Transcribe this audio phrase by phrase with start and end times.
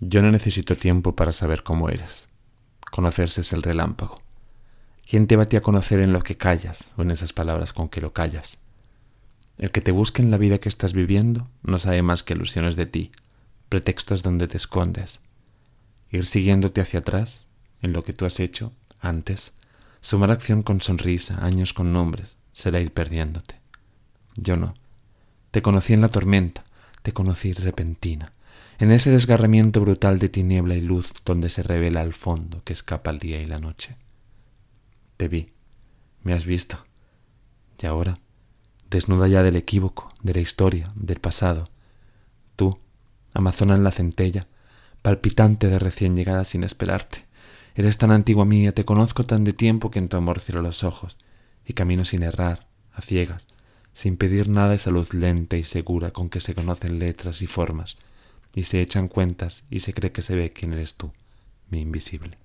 [0.00, 2.28] Yo no necesito tiempo para saber cómo eres.
[2.90, 4.20] Conocerse es el relámpago.
[5.08, 8.00] ¿Quién te va a conocer en lo que callas o en esas palabras con que
[8.00, 8.58] lo callas?
[9.56, 12.76] El que te busque en la vida que estás viviendo no sabe más que ilusiones
[12.76, 13.12] de ti,
[13.70, 15.20] pretextos donde te escondes.
[16.10, 17.46] Ir siguiéndote hacia atrás,
[17.80, 19.52] en lo que tú has hecho antes,
[20.02, 23.56] sumar acción con sonrisa, años con nombres, será ir perdiéndote.
[24.36, 24.74] Yo no.
[25.52, 26.64] Te conocí en la tormenta,
[27.02, 28.32] te conocí repentina,
[28.78, 33.10] en ese desgarramiento brutal de tiniebla y luz donde se revela al fondo que escapa
[33.10, 33.96] el día y la noche.
[35.16, 35.52] Te vi,
[36.22, 36.84] me has visto,
[37.80, 38.18] y ahora,
[38.90, 41.64] desnuda ya del equívoco, de la historia, del pasado,
[42.54, 42.78] tú,
[43.32, 44.46] amazona en la centella,
[45.00, 47.24] palpitante de recién llegada sin esperarte,
[47.74, 50.84] eres tan antigua mía, te conozco tan de tiempo que en tu amor cierro los
[50.84, 51.16] ojos
[51.64, 53.46] y camino sin errar, a ciegas,
[53.92, 57.96] sin pedir nada esa luz lenta y segura con que se conocen letras y formas,
[58.56, 61.12] y se echan cuentas y se cree que se ve quién eres tú,
[61.68, 62.38] mi invisible.